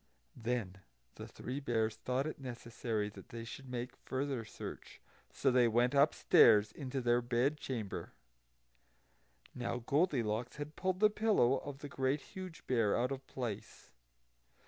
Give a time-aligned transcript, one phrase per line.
[0.35, 0.79] Then
[1.13, 4.99] the Three Bears thought it necessary that they should make further search;
[5.31, 8.13] so they went upstairs into their bed chamber.
[9.53, 13.91] Now Goldilocks had pulled the pillow of the Great Huge Bear out of its place.